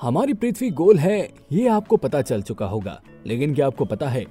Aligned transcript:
हमारी 0.00 0.32
पृथ्वी 0.32 0.70
गोल 0.70 0.98
है, 0.98 1.30
ये 1.52 1.68
आपको 1.68 1.96
पता 1.96 2.22
चल 2.22 2.42
चुका 2.42 2.66
होगा। 2.66 3.00
लेकिन 3.26 3.54
क्या 3.54 3.66
आपको 3.66 3.84
पता 3.84 4.08
है, 4.08 4.24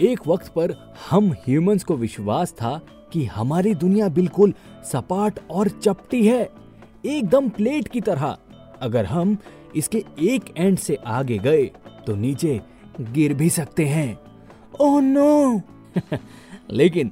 एक 0.00 0.26
वक्त 0.26 0.48
पर 0.48 0.94
हम 1.10 1.32
ह्यूमंस 1.32 1.84
को 1.84 1.96
विश्वास 1.96 2.52
था 2.52 2.80
कि 3.12 3.24
हमारी 3.24 3.74
दुनिया 3.74 4.08
बिल्कुल 4.08 4.54
सपाट 4.84 5.38
और 5.50 5.68
चपटी 5.68 6.26
है, 6.26 6.48
एकदम 7.06 7.48
प्लेट 7.48 7.88
की 7.88 8.00
तरह। 8.00 8.36
अगर 8.80 9.04
हम 9.04 9.36
इसके 9.76 10.04
एक 10.20 10.44
एंड 10.56 10.78
से 10.78 10.94
आगे 11.06 11.38
गए 11.38 11.64
तो 12.06 12.14
नीचे 12.16 12.60
गिर 13.00 13.34
भी 13.34 13.50
सकते 13.50 13.84
हैं। 13.84 14.18
ओह 14.80 15.00
नो 15.00 15.60
लेकिन 16.70 17.10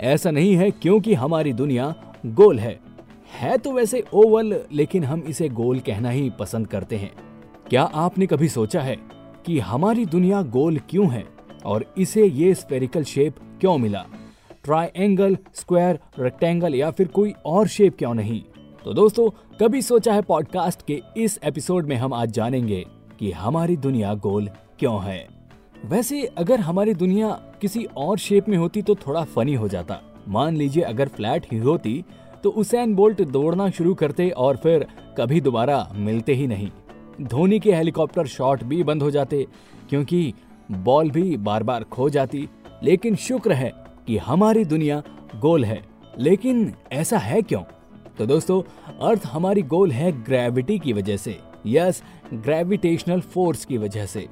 ऐसा 0.00 0.30
नहीं 0.30 0.56
है 0.56 0.70
क्योंकि 0.70 1.14
हमारी 1.14 1.52
दुनिया 1.52 1.94
गोल 2.26 2.58
है। 2.58 2.80
है 3.40 3.58
तो 3.58 3.72
वैसे 3.72 4.04
ओवल, 4.12 4.60
लेकिन 4.72 5.04
हम 5.04 5.20
इसे 5.20 5.48
गोल 5.48 5.78
कहना 5.78 6.10
ही 6.10 6.30
पसंद 6.30 6.66
करते 6.66 6.96
हैं। 6.96 7.25
क्या 7.70 7.82
आपने 7.82 8.26
कभी 8.26 8.48
सोचा 8.48 8.80
है 8.80 8.96
कि 9.46 9.58
हमारी 9.58 10.06
दुनिया 10.06 10.42
गोल 10.42 10.78
क्यों 10.78 11.10
है 11.10 11.24
और 11.64 11.84
इसे 11.98 12.26
ये 12.26 12.54
स्पेरिकल 12.54 13.04
शेप 13.04 13.36
क्यों 13.60 13.78
मिला? 13.78 14.04
ट्राइंगल 14.64 15.36
स्क्वायर 15.54 15.98
रेक्टेंगल 16.18 16.74
या 16.74 16.90
फिर 16.90 17.08
कोई 17.08 17.34
और 17.46 17.68
शेप 17.68 17.96
क्यों 17.98 18.14
नहीं? 18.14 18.40
तो 18.84 18.94
दोस्तों, 18.94 19.30
कभी 19.60 19.82
सोचा 19.82 20.12
है 20.12 20.22
पॉडकास्ट 20.22 20.86
के 20.86 21.02
इस 21.16 21.38
एपिसोड 21.44 21.86
में 21.86 21.96
हम 21.96 22.14
आज 22.14 22.30
जानेंगे 22.30 22.84
कि 23.18 23.32
हमारी 23.32 23.76
दुनिया 23.76 24.14
गोल 24.14 24.48
क्यों 24.78 25.02
है? 25.04 25.28
वैसे, 25.84 26.22
अगर 26.38 26.60
हमारी 26.60 26.94
दुनिया 26.94 27.28
किसी 27.60 27.84
और 27.96 28.18
शेप 28.18 28.48
में 28.48 28.58
होती 28.58 28.82
तो 28.82 28.94
थोड़ा 28.94 29.24
फनी 29.24 29.54
हो 29.54 29.68
जाता। 29.68 30.00
मान 30.28 30.56
लीजिए, 30.56 30.82
अगर 30.82 31.08
फ्लैट 31.08 31.46
ही 31.52 31.58
होती 31.58 32.04
तो 32.42 32.50
उसेन 32.50 32.94
बोल्ट 32.94 33.22
दौड़ना 33.22 33.70
शुरू 33.70 33.94
करते 33.94 34.30
और 34.30 34.56
फिर 34.56 34.86
कभी 35.18 35.40
दोबारा 35.40 35.88
मिलते 35.94 36.34
ही 36.34 36.46
नहीं। 36.46 36.70
धोनी 37.22 37.60
के 37.60 37.72
हेलीकॉप्टर 37.72 38.26
शॉट 38.26 38.64
भी 38.64 38.82
बंद 38.82 39.02
हो 39.02 39.10
जाते, 39.10 39.46
क्योंकि 39.88 40.34
बॉल 40.70 41.10
भी 41.10 41.36
बार 41.36 41.62
बार 41.62 41.84
खो 41.84 42.10
जाती। 42.10 42.48
लेकिन 42.82 43.16
शुक्र 43.16 43.52
है 43.52 43.72
कि 44.06 44.16
हमारी 44.16 44.64
दुनिया 44.64 45.02
गोल 45.40 45.64
है। 45.64 45.82
लेकिन 46.18 46.74
ऐसा 46.92 47.18
है 47.18 47.42
क्यों? 47.42 47.62
तो 48.18 48.26
दोस्तों, 48.26 48.62
अर्थ 49.08 49.22
हमारी 49.26 49.62
गोल 49.62 49.90
है 49.90 50.24
ग्रेविटी 50.24 50.78
की 50.78 50.92
वजह 50.92 51.16
से, 51.16 51.38
यस 51.66 52.02
ग्रेविटेशनल 52.34 53.20
फोर्स 53.20 53.64
की 53.64 53.78
वजह 53.78 54.06
से। 54.06 54.26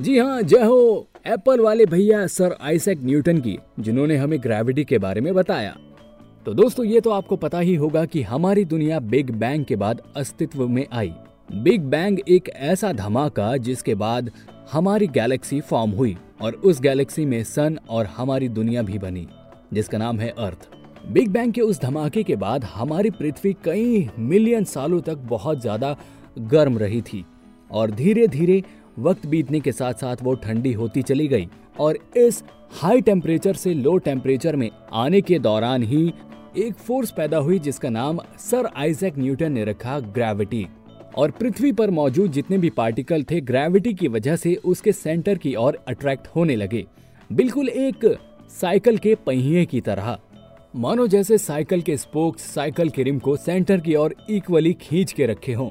जी 0.00 0.18
हाँ 0.18 0.42
जय 0.42 0.64
हो 0.64 1.06
एप्पल 1.26 1.60
वाले 1.60 1.86
भैया 1.86 2.26
सर 2.26 2.56
आइसैक 2.62 3.02
न्यूटन 3.02 3.40
की, 3.40 3.58
जिन्होंने 3.80 4.16
हमें 4.16 4.42
ग्रेविटी 4.42 4.84
के 4.84 4.98
बारे 4.98 5.20
में 5.20 5.34
बताया। 5.34 5.76
तो 6.46 6.54
दोस्तों, 6.54 6.86
ये 6.86 7.00
तो 7.00 7.10
आपको 7.10 7.36
पता 7.36 7.58
ही 7.58 7.74
होगा 7.74 8.04
कि 8.04 8.22
हमारी 8.22 8.64
दुनिया 8.64 9.00
बिग 9.00 9.30
बैंग 9.30 9.64
के 9.64 9.76
बाद 9.76 10.02
अस्तित्व 10.16 10.68
में 10.68 10.86
आई। 10.92 11.12
बिग 11.48 11.80
बैंग 11.82 12.18
एक 12.28 12.48
ऐसा 12.48 12.92
धमाका 12.92 13.56
जिसके 13.56 13.94
बाद 13.94 14.30
हमारी 14.72 15.06
गैलेक्सी 15.06 15.60
फॉर्म 15.60 15.90
हुई 15.90 16.16
और 16.40 16.52
उस 16.54 16.80
गैलेक्सी 16.80 17.24
में 17.24 17.42
सन 17.44 17.78
और 17.88 18.06
हमारी 18.16 18.48
दुनिया 18.48 18.82
भी 18.82 18.98
बनी, 18.98 19.26
जिसका 19.72 19.98
नाम 19.98 20.20
है 20.20 20.28
अर्थ। 20.38 20.68
बिग 21.06 21.28
बैंग 21.28 21.52
के 21.52 21.60
उस 21.60 21.80
धमाके 21.80 22.22
के 22.22 22.36
बाद 22.36 22.64
हमारी 22.64 23.10
पृथ्वी 23.10 23.52
कई 23.64 24.08
मिलियन 24.18 24.64
सालों 24.64 25.00
तक 25.00 25.18
बहुत 25.28 25.60
ज़्यादा 25.60 25.96
गर्म 26.38 26.78
रही 26.78 27.02
थी 27.02 27.24
और 27.70 27.90
धीरे 27.92 28.26
धीरे 28.28 28.62
वक्त 28.98 29.26
बीतने 29.26 29.60
के 29.60 29.72
साथ 29.72 29.94
साथ 29.94 30.22
वो 30.22 30.34
ठंडी 30.36 30.72
होती 30.72 31.02
चली 31.02 31.28
गई 31.28 31.48
और 31.80 31.98
इस 32.16 32.42
हाई 32.72 33.00
टेम्परेचर 33.00 33.54
से 33.54 33.74
लो 33.74 33.96
टेम्परेचर 34.00 34.56
में 34.56 34.70
आने 34.92 35.20
के 35.20 35.38
दौरान 35.40 35.82
ही 35.82 36.12
एक 36.58 36.74
फोर्स 36.76 37.10
पैदा 37.10 37.38
हुई 37.38 37.58
जिसका 37.58 37.88
नाम 37.90 38.18
सर 38.40 38.68
आइजैक 38.76 39.18
न्यूटन 39.18 39.52
ने 39.52 39.64
रखा 39.64 39.98
ग्रेविटी। 40.00 40.66
और 41.18 41.30
पृथ्वी 41.30 41.72
पर 41.72 41.90
मौजूद 41.90 42.32
जितने 42.32 42.58
भी 42.58 42.70
पार्टिकल 42.70 43.22
थे 43.22 43.40
ग्रेविटी 43.40 43.94
की 43.94 44.08
वजह 44.08 44.36
से 44.36 44.54
उसके 44.54 44.92
सेंटर 44.92 45.38
की 45.38 45.54
ओर 45.54 45.78
अट्रैक्ट 45.88 46.26
होने 46.26 46.56
लगे। 46.56 46.84
बिल्कुल 47.32 47.68
एक 47.68 48.18
साइकिल 48.50 48.98
के 48.98 49.14
पहिए 49.14 49.64
की 49.64 49.80
तरह। 49.80 50.18
मानो 50.76 51.06
जैसे 51.06 51.38
साइकिल 51.38 51.82
के 51.82 51.96
स्पोक्स 51.96 52.42
साइकिल 52.42 52.88
के 52.88 53.02
रिम 53.02 53.18
को 53.18 53.36
सेंटर 53.36 53.80
की 53.80 53.94
ओर 53.94 54.14
इक्वली 54.30 54.72
खींच 54.72 55.12
के 55.12 55.26
रखे 55.26 55.52
हों। 55.52 55.68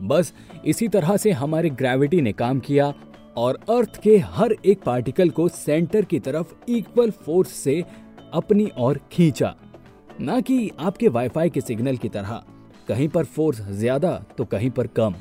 बस 0.00 0.32
इसी 0.66 0.88
तरह 0.88 1.16
से 1.16 1.30
हमारी 1.30 1.70
ग्रेविटी 1.70 2.20
ने 2.20 2.32
काम 2.32 2.60
किया 2.60 2.94
और 3.36 3.58
अर्थ 3.70 4.00
के 4.02 4.16
हर 4.16 4.54
एक 4.66 4.82
पार्टिकल 4.82 5.30
को 5.30 5.48
सेंटर 5.48 6.04
की 6.04 6.18
तरफ़ 6.18 6.54
इक्वल 6.68 7.10
फोर्स 7.10 7.52
से 7.52 7.84
अपनी 8.32 8.70
ओर 8.78 9.00
खींचा। 9.12 9.54
ना 10.20 10.40
कि 10.40 10.70
आपके 10.80 11.08
वाईफाई 11.08 11.50
के 11.50 11.60
सिग्नल 11.60 11.96
की 11.96 12.08
तरह। 12.08 12.42
कहीं 12.88 13.08
पर 13.08 13.24
फोर्स 13.26 13.60
ज़्यादा 13.70 14.12
तो 14.38 14.44
कहीं 14.44 14.70
पर 14.70 14.86
कम। 14.88 15.14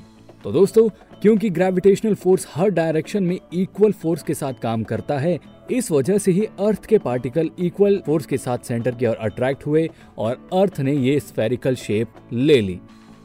तो 0.44 0.52
दोस्तों, 0.52 0.88
क्योंकि 1.22 1.50
ग्रेविटेशनल 1.50 2.16
फोर्स 2.16 2.48
हर 2.54 2.70
डायरेक्शन 2.72 3.24
में 3.24 3.38
इक्वल 3.54 3.92
फोर्स 3.94 4.24
के 4.24 4.34
साथ 4.34 4.54
काम 4.54 4.84
करता 4.84 5.18
है, 5.20 5.40
इस 5.72 5.92
वजह 5.92 6.18
से 6.18 6.32
ही 6.32 6.46
अर्थ 6.60 6.86
के 6.86 6.98
पार्टिकल 7.00 7.50
इक्वल 7.60 8.02
फोर्स 8.06 8.26
के 8.26 8.38
साथ 8.38 8.68
सेंटर 8.68 8.96
की 8.96 9.06
ओर 9.06 9.16
अट्रैक्ट 9.18 9.66
हुए 9.66 9.90
और 10.18 10.48
अर्थ 10.54 10.80
ने 10.80 10.94
ये 10.94 11.20
स्फेरिकल 11.20 11.76
शेप 11.78 12.16
ले 12.34 12.60
ली। 12.62 12.80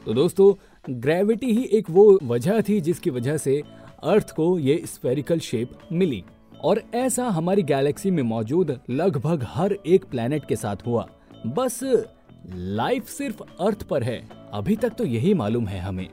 तो 0.05 0.13
दोस्तों 0.13 0.53
ग्रेविटी 0.85 1.51
ही 1.51 1.63
एक 1.73 1.89
वो 1.89 2.19
वजह 2.23 2.61
थी 2.61 2.79
जिसकी 2.81 3.09
वजह 3.09 3.37
से 3.37 3.61
अर्थ 4.05 4.31
को 4.31 4.57
ये 4.59 4.81
स्फेरिकल 4.85 5.39
शेप 5.41 5.71
मिली। 5.91 6.23
और 6.63 6.81
ऐसा 6.95 7.25
हमारी 7.29 7.63
गैलेक्सी 7.63 8.11
में 8.11 8.23
मौजूद 8.23 8.79
लगभग 8.89 9.45
हर 9.47 9.77
एक 9.87 10.05
प्लेनेट 10.05 10.45
के 10.45 10.55
साथ 10.55 10.85
हुआ। 10.85 11.07
बस 11.47 11.79
लाइफ 12.55 13.07
सिर्फ़ 13.07 13.41
अर्थ 13.59 13.83
पर 13.83 14.03
है। 14.03 14.29
अभी 14.53 14.75
तक 14.75 14.89
तो 14.89 15.05
यही 15.05 15.33
मालूम 15.33 15.67
है 15.67 15.79
हमें। 15.79 16.09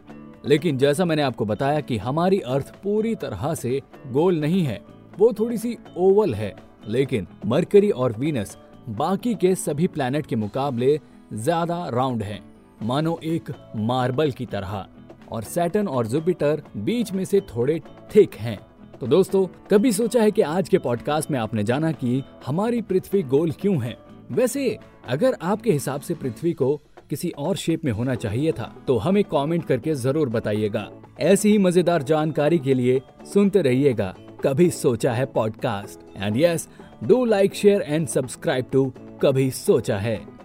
लेकिन 0.46 0.78
जैसा 0.78 1.04
मैंने 1.04 1.22
आपको 1.22 1.44
बताया 1.44 1.80
कि 1.80 1.96
हमारी 1.96 2.40
अर्थ 2.40 2.74
पूरी 2.82 3.14
तरह 3.14 3.54
से 3.54 3.82
गोल 4.06 4.40
नहीं 4.40 4.62
है, 4.62 4.82
वो 5.18 5.32
थोड़ी 5.32 5.58
सी 5.58 5.76
ओवल 5.96 6.34
है। 6.34 6.54
लेकिन 6.88 7.26
मरकरी 7.46 7.90
और 7.90 8.12
वीनस 8.12 8.58
बाकी 8.88 9.34
के 9.34 9.54
सभी 9.54 9.86
प्लैनेट 9.86 10.26
के 10.26 10.36
मुकाबले 10.36 11.00
ज़्यादा 11.32 11.88
राउंड 11.88 12.22
है। 12.22 12.40
मानो 12.82 13.20
एक 13.24 13.52
मार्बल 13.76 14.30
की 14.30 14.46
तरह। 14.46 14.86
और 15.32 15.42
सैटन 15.42 15.88
और 15.88 16.06
जुपिटर 16.06 16.62
बीच 16.76 17.12
में 17.12 17.24
से 17.24 17.40
थोड़े 17.40 17.82
थिक 18.16 18.34
हैं। 18.34 18.58
तो 19.00 19.06
दोस्तों, 19.06 19.46
कभी 19.70 19.92
सोचा 19.92 20.22
है 20.22 20.30
कि 20.30 20.42
आज 20.42 20.68
के 20.68 20.78
पॉडकास्ट 20.78 21.30
में 21.30 21.38
आपने 21.38 21.64
जाना 21.64 21.92
कि 21.92 22.22
हमारी 22.46 22.82
पृथ्वी 22.82 23.22
गोल 23.22 23.50
क्यों 23.50 23.82
है? 23.82 23.96
वैसे 24.32 24.78
अगर 25.08 25.36
आपके 25.42 25.72
हिसाब 25.72 26.00
से 26.00 26.14
पृथ्वी 26.14 26.52
को 26.52 26.76
किसी 27.10 27.30
और 27.38 27.56
शेप 27.56 27.84
में 27.84 27.92
होना 27.92 28.14
चाहिए 28.14 28.52
था 28.52 28.72
तो 28.86 28.96
हमें 28.98 29.22
कमेंट 29.24 29.64
करके 29.64 29.94
ज़रूर 29.94 30.28
बताइएगा। 30.28 30.88
ऐसी 31.20 31.50
ही 31.50 31.58
मज़ेदार 31.58 32.02
जानकारी 32.02 32.58
के 32.58 32.74
लिए 32.74 33.00
सुनते 33.32 33.62
रहिएगा। 33.62 34.14
कभी 34.44 34.70
सोचा 34.70 35.12
है 35.12 35.26
podcast 35.26 36.00
and 36.16 36.36
yes 36.36 36.68
do 37.04 37.24
like 37.24 37.54
share 37.54 37.82
and 37.82 38.08
subscribe 38.08 38.66
to 38.72 38.92
कभी 39.22 39.50
सोचा 39.50 39.98
है। 39.98 40.35